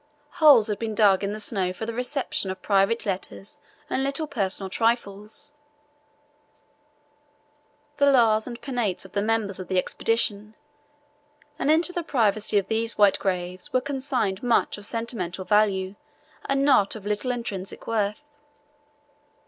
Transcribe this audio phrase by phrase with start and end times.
[0.41, 4.25] Holes had been dug in the snow for the reception of private letters and little
[4.25, 5.53] personal trifles,
[7.97, 10.55] the Lares and Penates of the members of the Expedition,
[11.59, 15.93] and into the privacy of these white graves were consigned much of sentimental value
[16.47, 18.23] and not a little of intrinsic worth.